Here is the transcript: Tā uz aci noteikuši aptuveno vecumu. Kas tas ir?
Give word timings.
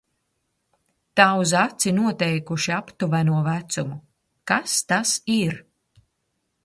Tā 1.19 1.27
uz 1.41 1.51
aci 1.63 1.93
noteikuši 1.97 2.73
aptuveno 2.77 3.43
vecumu. 3.49 4.01
Kas 4.53 4.79
tas 4.93 5.13
ir? 5.39 5.61